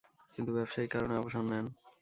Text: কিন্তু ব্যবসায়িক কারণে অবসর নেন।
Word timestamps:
কিন্তু 0.35 0.51
ব্যবসায়িক 0.57 0.89
কারণে 0.93 1.15
অবসর 1.17 1.43
নেন। 1.43 1.65